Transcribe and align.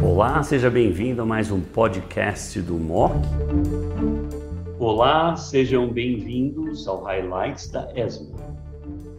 Olá, 0.00 0.40
seja 0.44 0.70
bem-vindo 0.70 1.20
a 1.20 1.26
mais 1.26 1.50
um 1.50 1.60
podcast 1.60 2.60
do 2.62 2.74
MOC. 2.74 3.12
Olá, 4.78 5.34
sejam 5.34 5.92
bem-vindos 5.92 6.86
ao 6.86 7.02
Highlights 7.02 7.68
da 7.68 7.90
ESMO. 7.96 8.36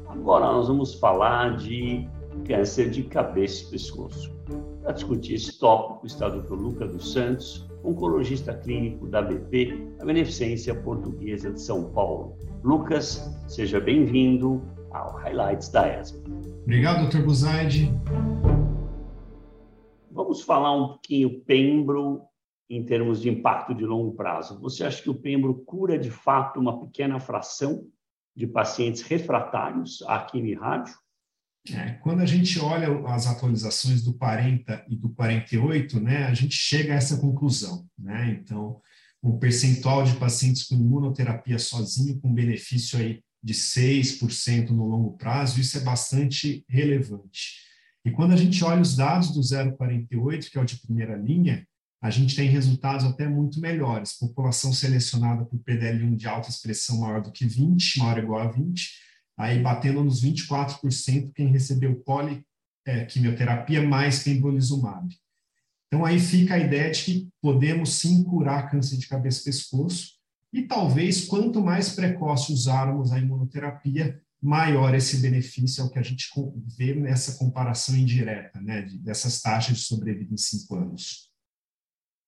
Agora 0.08 0.46
nós 0.46 0.70
vamos 0.70 0.94
falar 0.94 1.58
de 1.58 2.08
câncer 2.48 2.90
de 2.90 3.04
cabeça 3.04 3.66
e 3.66 3.72
pescoço. 3.72 4.34
Para 4.82 4.94
discutir 4.94 5.34
esse 5.34 5.60
tópico 5.60 6.08
está 6.08 6.28
o 6.28 6.42
Dr. 6.42 6.54
Luca 6.54 6.88
dos 6.88 7.12
Santos, 7.12 7.68
oncologista 7.84 8.54
clínico 8.54 9.08
da 9.08 9.22
BP, 9.22 9.90
a 10.00 10.06
Beneficência 10.06 10.74
Portuguesa 10.74 11.52
de 11.52 11.60
São 11.60 11.92
Paulo. 11.92 12.38
Lucas, 12.64 13.30
seja 13.46 13.82
bem-vindo 13.82 14.62
ao 14.92 15.18
Highlights 15.18 15.68
da 15.68 16.00
ESMO. 16.00 16.37
Obrigado, 16.68 17.08
Dr. 17.08 17.22
Buzaide. 17.22 17.90
Vamos 20.12 20.42
falar 20.42 20.76
um 20.76 20.88
pouquinho 20.90 21.40
pembro 21.46 22.24
em 22.70 22.84
termos 22.84 23.22
de 23.22 23.30
impacto 23.30 23.74
de 23.74 23.86
longo 23.86 24.14
prazo. 24.18 24.60
Você 24.60 24.84
acha 24.84 25.02
que 25.02 25.10
o 25.10 25.16
pembro 25.16 25.56
cura 25.64 25.98
de 25.98 26.12
fato 26.12 26.60
uma 26.60 26.78
pequena 26.86 27.22
fração 27.22 27.88
de 28.36 28.46
pacientes 28.46 29.02
refratários 29.02 30.04
à 30.08 30.20
quimio 30.20 30.60
rádio? 30.60 30.94
É, 31.72 31.92
quando 32.04 32.20
a 32.20 32.26
gente 32.26 32.60
olha 32.60 32.90
as 33.08 33.28
atualizações 33.28 34.04
do 34.04 34.14
40 34.16 34.88
e 34.90 34.98
do 34.98 35.08
48, 35.12 36.02
né, 36.02 36.26
a 36.26 36.34
gente 36.34 36.56
chega 36.56 36.92
a 36.92 36.98
essa 36.98 37.18
conclusão. 37.18 37.88
Né? 37.98 38.42
Então, 38.42 38.82
o 39.22 39.40
percentual 39.40 40.04
de 40.04 40.18
pacientes 40.18 40.68
com 40.68 40.76
imunoterapia 40.76 41.60
sozinho, 41.60 42.20
com 42.20 42.34
benefício 42.34 43.00
aí 43.00 43.24
de 43.44 43.54
6% 43.54 44.70
no 44.70 44.86
longo 44.86 45.18
prazo, 45.18 45.60
isso 45.60 45.78
é 45.78 45.82
bastante 45.82 46.66
relevante. 46.68 47.68
E 48.04 48.12
quando 48.12 48.34
a 48.34 48.38
gente 48.38 48.64
olha 48.64 48.82
os 48.82 48.96
dados 48.96 49.32
do 49.32 49.42
048, 49.76 50.50
que 50.50 50.58
é 50.58 50.62
o 50.62 50.66
de 50.66 50.78
primeira 50.78 51.16
linha, 51.16 51.68
a 52.02 52.10
gente 52.10 52.36
tem 52.36 52.48
resultados 52.48 53.06
até 53.06 53.28
muito 53.28 53.60
melhores. 53.60 54.18
População 54.18 54.72
selecionada 54.72 55.46
por 55.46 55.60
PDL1 55.60 56.16
de 56.16 56.28
alta 56.28 56.50
expressão 56.50 57.00
maior 57.00 57.22
do 57.22 57.32
que 57.32 57.46
20, 57.46 58.00
maior 58.00 58.18
ou 58.18 58.24
igual 58.24 58.42
a 58.42 58.52
20, 58.52 58.92
aí 59.38 59.62
batendo 59.62 60.04
nos 60.04 60.24
24% 60.24 61.32
quem 61.34 61.48
recebeu 61.48 62.04
poliquimioterapia 62.04 63.80
é, 63.80 63.86
mais 63.86 64.24
pembrolizumab. 64.24 65.08
Então 65.88 66.06
aí 66.06 66.20
fica 66.20 66.56
a 66.56 66.60
ideia 66.60 66.92
de 66.92 67.04
que 67.04 67.30
podemos 67.42 67.94
sim 67.94 68.24
curar 68.24 68.70
câncer 68.70 68.98
de 68.98 69.08
cabeça 69.08 69.42
e 69.42 69.46
pescoço, 69.46 70.17
e 70.52 70.64
talvez 70.64 71.26
quanto 71.26 71.62
mais 71.62 71.96
precoce 71.96 72.54
usarmos 72.54 73.12
a 73.12 73.20
imunoterapia, 73.20 74.22
maior 74.42 74.94
esse 74.94 75.22
benefício 75.22 75.82
é 75.82 75.86
o 75.86 75.90
que 75.90 76.00
a 76.00 76.04
gente 76.04 76.28
vê 76.78 76.94
nessa 76.94 77.38
comparação 77.38 77.96
indireta, 77.96 78.60
né, 78.62 78.84
dessas 79.02 79.42
taxas 79.42 79.78
de 79.78 79.84
sobrevida 79.84 80.34
em 80.34 80.38
cinco 80.38 80.76
anos. 80.76 81.32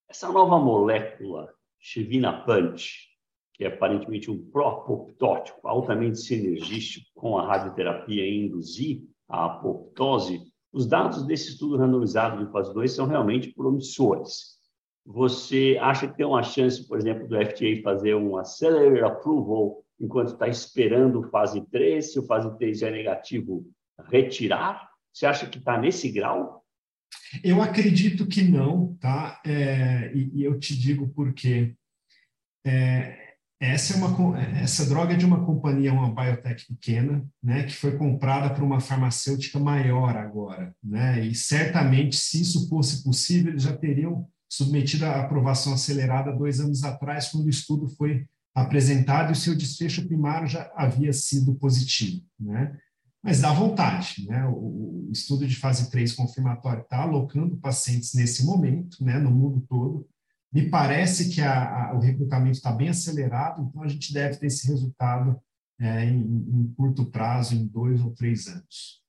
Essa 0.09 0.31
nova 0.31 0.59
molécula, 0.59 1.53
Chevinapant, 1.79 2.81
que 3.53 3.63
é 3.63 3.67
aparentemente 3.67 4.31
um 4.31 4.49
pró-apoptótico 4.49 5.67
altamente 5.67 6.19
sinergístico 6.19 7.07
com 7.13 7.37
a 7.37 7.45
radioterapia 7.45 8.25
e 8.25 8.45
induzir 8.45 9.03
a 9.27 9.45
apoptose, 9.45 10.41
os 10.71 10.87
dados 10.87 11.25
desse 11.25 11.49
estudo 11.49 11.77
randomizado 11.77 12.43
de 12.43 12.51
fase 12.51 12.73
2 12.73 12.91
são 12.91 13.07
realmente 13.07 13.53
promissores. 13.53 14.58
Você 15.11 15.75
acha 15.81 16.07
que 16.07 16.15
tem 16.15 16.25
uma 16.25 16.43
chance, 16.43 16.87
por 16.87 16.99
exemplo, 16.99 17.27
do 17.27 17.35
FDA 17.35 17.81
fazer 17.83 18.13
um 18.13 18.37
accelerated 18.37 19.03
approval 19.03 19.83
enquanto 19.99 20.33
está 20.33 20.47
esperando 20.47 21.27
fase 21.31 21.65
3, 21.71 22.13
se 22.13 22.19
o 22.19 22.27
fase 22.27 22.55
3 22.59 22.83
é 22.83 22.91
negativo, 22.91 23.65
retirar? 24.07 24.87
Você 25.11 25.25
acha 25.25 25.47
que 25.47 25.57
está 25.57 25.79
nesse 25.79 26.11
grau? 26.11 26.63
Eu 27.43 27.59
acredito 27.59 28.27
que 28.27 28.43
não, 28.43 28.95
tá? 28.99 29.41
É, 29.43 30.11
e, 30.13 30.41
e, 30.41 30.43
eu 30.43 30.59
te 30.59 30.77
digo 30.77 31.09
por 31.09 31.33
quê. 31.33 31.73
É, 32.63 33.35
essa, 33.59 33.95
é 33.95 33.97
uma, 33.97 34.39
essa 34.61 34.87
droga 34.87 35.13
é 35.13 35.17
de 35.17 35.25
uma 35.25 35.43
companhia, 35.43 35.91
uma 35.91 36.13
biotech 36.13 36.67
pequena, 36.67 37.27
né, 37.41 37.63
que 37.63 37.73
foi 37.73 37.97
comprada 37.97 38.53
por 38.53 38.63
uma 38.63 38.79
farmacêutica 38.79 39.57
maior 39.57 40.15
agora, 40.15 40.71
né? 40.83 41.25
E 41.25 41.33
certamente, 41.33 42.15
se 42.15 42.43
isso 42.43 42.69
fosse 42.69 43.03
possível, 43.03 43.51
eles 43.51 43.63
já 43.63 43.75
teriam 43.75 44.29
submetido 44.49 45.05
à 45.05 45.21
aprovação 45.21 45.73
acelerada 45.73 46.35
dois 46.35 46.59
anos 46.59 46.83
atrás, 46.83 47.29
quando 47.29 47.45
o 47.45 47.49
estudo 47.49 47.87
foi 47.87 48.27
apresentado 48.55 49.29
e 49.29 49.33
o 49.33 49.35
seu 49.35 49.55
desfecho 49.55 50.07
primário 50.07 50.47
já 50.47 50.71
havia 50.75 51.13
sido 51.13 51.53
positivo, 51.55 52.23
né? 52.39 52.75
Mas 53.21 53.41
dá 53.41 53.51
vontade, 53.51 54.25
né? 54.27 54.45
O, 54.47 55.09
estudo 55.11 55.47
de 55.47 55.55
fase 55.55 55.89
3 55.89 56.13
confirmatório 56.13 56.83
está 56.83 57.01
alocando 57.01 57.57
pacientes 57.57 58.13
nesse 58.13 58.45
momento, 58.45 59.03
né, 59.03 59.17
no 59.17 59.31
mundo 59.31 59.65
todo. 59.67 60.07
Me 60.53 60.69
parece 60.69 61.29
que 61.29 61.41
a, 61.41 61.89
a, 61.89 61.93
o 61.95 61.99
recrutamento 61.99 62.57
está 62.57 62.71
bem 62.71 62.89
acelerado, 62.89 63.63
então 63.63 63.83
a 63.83 63.87
gente 63.87 64.13
deve 64.13 64.37
ter 64.37 64.47
esse 64.47 64.67
resultado 64.67 65.39
é, 65.79 66.05
em, 66.05 66.21
em 66.21 66.73
curto 66.77 67.05
prazo, 67.05 67.55
em 67.55 67.65
dois 67.65 68.01
ou 68.01 68.11
três 68.11 68.47
anos. 68.47 69.01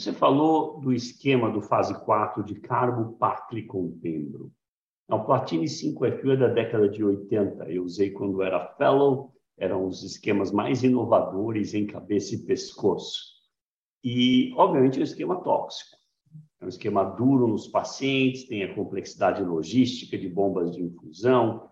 Você 0.00 0.14
falou 0.14 0.80
do 0.80 0.94
esquema 0.94 1.50
do 1.50 1.60
fase 1.60 1.92
4 2.06 2.42
de 2.42 2.54
carbopacle 2.54 3.66
com 3.66 3.98
pembro. 3.98 4.50
Não, 5.06 5.26
Platini 5.26 5.66
5FU 5.66 6.32
é 6.32 6.36
da 6.38 6.48
década 6.48 6.88
de 6.88 7.04
80. 7.04 7.70
Eu 7.70 7.84
usei 7.84 8.10
quando 8.10 8.42
era 8.42 8.74
fellow, 8.76 9.30
eram 9.58 9.84
os 9.84 10.02
esquemas 10.02 10.50
mais 10.50 10.82
inovadores 10.82 11.74
em 11.74 11.86
cabeça 11.86 12.34
e 12.34 12.46
pescoço. 12.46 13.20
E, 14.02 14.54
obviamente, 14.56 14.96
é 14.96 15.00
um 15.00 15.04
esquema 15.04 15.42
tóxico. 15.42 15.98
É 16.62 16.64
um 16.64 16.68
esquema 16.68 17.04
duro 17.04 17.46
nos 17.46 17.68
pacientes, 17.68 18.48
tem 18.48 18.62
a 18.62 18.74
complexidade 18.74 19.42
logística 19.42 20.16
de 20.16 20.30
bombas 20.30 20.74
de 20.74 20.82
infusão. 20.82 21.68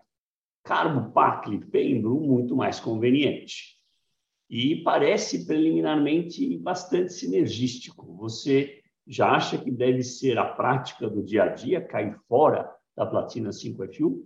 Carbopacle 0.63 1.65
pembro 1.65 2.13
muito 2.19 2.55
mais 2.55 2.79
conveniente. 2.79 3.78
E 4.49 4.77
parece 4.83 5.45
preliminarmente 5.45 6.57
bastante 6.57 7.13
sinergístico. 7.13 8.15
Você 8.15 8.81
já 9.07 9.31
acha 9.31 9.57
que 9.57 9.69
deve 9.69 10.03
ser 10.03 10.37
a 10.37 10.45
prática 10.45 11.09
do 11.09 11.23
dia 11.23 11.43
a 11.43 11.47
dia 11.49 11.81
cair 11.81 12.15
fora 12.27 12.69
da 12.95 13.05
platina 13.05 13.49
5FU? 13.49 14.23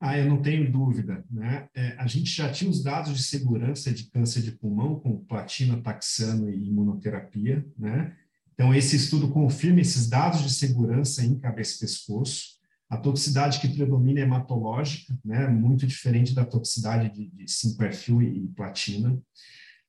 Ah, 0.00 0.18
eu 0.18 0.26
não 0.26 0.40
tenho 0.40 0.70
dúvida. 0.70 1.24
Né? 1.30 1.68
É, 1.74 1.96
a 1.98 2.06
gente 2.06 2.30
já 2.30 2.50
tinha 2.50 2.70
os 2.70 2.82
dados 2.82 3.16
de 3.16 3.22
segurança 3.22 3.92
de 3.92 4.10
câncer 4.10 4.42
de 4.42 4.52
pulmão 4.52 5.00
com 5.00 5.24
platina, 5.24 5.80
taxano 5.82 6.48
e 6.48 6.68
imunoterapia. 6.68 7.66
Né? 7.76 8.16
Então, 8.52 8.72
esse 8.72 8.94
estudo 8.96 9.30
confirma 9.30 9.80
esses 9.80 10.08
dados 10.08 10.42
de 10.42 10.50
segurança 10.50 11.24
em 11.24 11.38
cabeça 11.38 11.76
e 11.76 11.80
pescoço. 11.80 12.54
A 12.90 12.96
toxicidade 12.96 13.60
que 13.60 13.68
predomina 13.68 14.20
é 14.20 14.22
hematológica, 14.22 15.18
né? 15.24 15.48
muito 15.48 15.86
diferente 15.86 16.34
da 16.34 16.44
toxicidade 16.44 17.08
de, 17.10 17.30
de 17.30 17.44
5FU 17.44 18.22
e, 18.22 18.44
e 18.44 18.48
platina. 18.48 19.18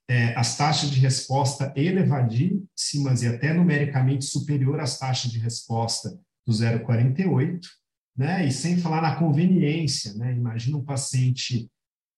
É, 0.08 0.36
as 0.36 0.56
taxas 0.56 0.92
de 0.92 1.00
resposta 1.00 1.74
elevadíssimas 1.76 3.24
e 3.24 3.28
até 3.28 3.54
numericamente 3.54 4.26
superior 4.26 4.80
às 4.80 5.00
taxas 5.00 5.32
de 5.32 5.40
resposta 5.40 6.18
do 6.46 6.54
048 6.84 7.68
né? 8.16 8.48
E 8.48 8.52
sem 8.52 8.78
falar 8.78 9.02
na 9.02 9.16
conveniência, 9.16 10.14
né? 10.14 10.34
Imagina 10.34 10.78
um 10.78 10.86
paciente 10.86 11.70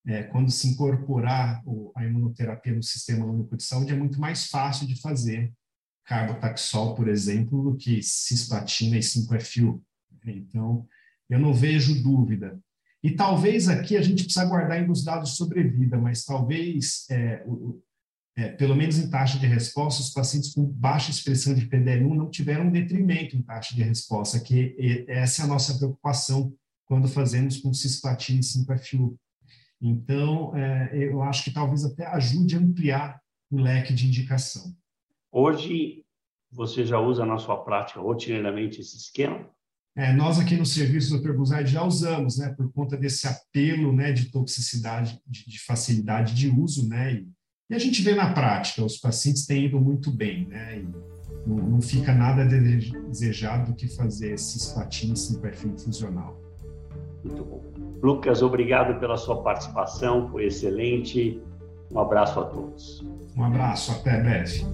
é, 0.06 0.22
quando 0.22 0.50
se 0.50 0.68
incorporar 0.68 1.62
a 1.96 2.04
imunoterapia 2.04 2.74
no 2.74 2.82
sistema 2.82 3.26
único 3.26 3.56
de 3.56 3.64
saúde 3.64 3.92
é 3.92 3.96
muito 3.96 4.20
mais 4.20 4.46
fácil 4.46 4.86
de 4.86 5.00
fazer 5.00 5.52
carbotaxol, 6.04 6.94
por 6.94 7.08
exemplo, 7.08 7.62
do 7.62 7.76
que 7.76 8.02
cisplatina 8.02 8.96
e 8.96 9.00
5FU. 9.00 9.82
Então, 10.32 10.86
eu 11.28 11.38
não 11.38 11.52
vejo 11.52 12.02
dúvida. 12.02 12.58
E 13.02 13.12
talvez 13.12 13.68
aqui 13.68 13.96
a 13.96 14.02
gente 14.02 14.24
precisa 14.24 14.44
guardar 14.44 14.78
ainda 14.78 14.92
os 14.92 15.04
dados 15.04 15.30
de 15.30 15.36
sobrevida, 15.36 15.96
mas 15.96 16.24
talvez 16.24 17.06
é, 17.10 17.44
o, 17.46 17.80
é, 18.36 18.48
pelo 18.50 18.74
menos 18.74 18.98
em 18.98 19.08
taxa 19.08 19.38
de 19.38 19.46
resposta, 19.46 20.02
os 20.02 20.10
pacientes 20.10 20.52
com 20.52 20.64
baixa 20.64 21.10
expressão 21.10 21.54
de 21.54 21.68
PDL1 21.68 22.14
não 22.14 22.30
tiveram 22.30 22.66
um 22.66 22.70
detrimento 22.72 23.36
em 23.36 23.42
taxa 23.42 23.74
de 23.74 23.82
resposta, 23.82 24.40
que 24.40 25.04
essa 25.08 25.42
é 25.42 25.44
a 25.44 25.48
nossa 25.48 25.76
preocupação 25.76 26.52
quando 26.86 27.06
fazemos 27.06 27.58
com 27.58 27.72
cisplatina 27.72 28.40
e 28.40 28.42
5FU. 28.42 29.16
Então, 29.80 30.56
é, 30.56 30.90
eu 30.92 31.22
acho 31.22 31.44
que 31.44 31.52
talvez 31.52 31.84
até 31.84 32.06
ajude 32.06 32.56
a 32.56 32.58
ampliar 32.58 33.20
o 33.50 33.60
leque 33.60 33.94
de 33.94 34.06
indicação. 34.06 34.74
Hoje, 35.30 36.04
você 36.50 36.84
já 36.84 36.98
usa 36.98 37.24
na 37.24 37.38
sua 37.38 37.62
prática 37.62 38.00
rotineiramente 38.00 38.80
esse 38.80 38.96
esquema? 38.96 39.48
É, 39.96 40.12
nós 40.12 40.38
aqui 40.38 40.56
no 40.56 40.64
serviço 40.64 41.18
do 41.18 41.22
Dr. 41.22 41.64
já 41.66 41.82
usamos, 41.82 42.38
né, 42.38 42.54
por 42.56 42.70
conta 42.72 42.96
desse 42.96 43.26
apelo, 43.26 43.92
né, 43.92 44.12
de 44.12 44.30
toxicidade, 44.30 45.20
de, 45.26 45.48
de 45.48 45.58
facilidade 45.60 46.34
de 46.34 46.48
uso, 46.48 46.88
né, 46.88 47.14
e 47.14 47.28
e 47.70 47.74
a 47.74 47.78
gente 47.78 48.00
vê 48.00 48.14
na 48.14 48.32
prática, 48.32 48.82
os 48.82 48.96
pacientes 48.96 49.44
têm 49.44 49.66
ido 49.66 49.78
muito 49.78 50.10
bem, 50.10 50.46
né? 50.46 50.78
E 50.78 50.88
não, 51.46 51.56
não 51.56 51.80
fica 51.82 52.14
nada 52.14 52.44
desejado 52.46 53.72
do 53.72 53.76
que 53.76 53.94
fazer 53.94 54.38
cisplatina 54.38 55.14
sem 55.14 55.38
perfil 55.38 55.72
infusional. 55.72 56.40
Muito 57.22 57.44
bom. 57.44 57.62
Lucas, 58.02 58.40
obrigado 58.42 58.98
pela 58.98 59.18
sua 59.18 59.42
participação, 59.42 60.30
foi 60.30 60.46
excelente. 60.46 61.42
Um 61.92 61.98
abraço 61.98 62.40
a 62.40 62.44
todos. 62.44 63.04
Um 63.36 63.44
abraço, 63.44 63.92
até 63.92 64.18
breve. 64.18 64.64